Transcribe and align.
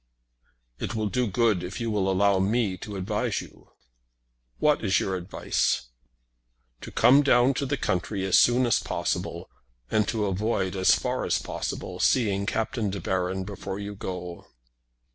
"It 0.79 0.95
will 0.95 1.09
do 1.09 1.27
good 1.27 1.61
if 1.63 1.79
you 1.79 1.91
will 1.91 2.09
allow 2.11 2.39
me 2.39 2.75
to 2.77 2.95
advise 2.95 3.39
you." 3.39 3.69
"What 4.57 4.83
is 4.83 4.99
your 4.99 5.15
advice?" 5.15 5.89
"To 6.81 6.89
come 6.89 7.21
down 7.21 7.53
to 7.53 7.67
the 7.67 7.77
country 7.77 8.25
as 8.25 8.39
soon 8.39 8.65
as 8.65 8.79
possible, 8.79 9.47
and 9.91 10.07
to 10.07 10.25
avoid, 10.25 10.75
as 10.75 10.95
far 10.95 11.23
as 11.23 11.37
possible, 11.37 11.99
seeing 11.99 12.47
Captain 12.47 12.89
De 12.89 12.99
Baron 12.99 13.43
before 13.43 13.77
you 13.77 13.93
go." 13.93 14.47